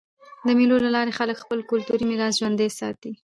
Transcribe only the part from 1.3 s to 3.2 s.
خپل کلتوري میراث ژوندى ساتي.